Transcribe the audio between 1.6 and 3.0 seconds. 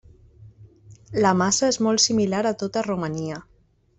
és molt similar a tota